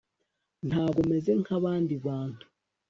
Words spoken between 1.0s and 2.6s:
meze nkabandi bantu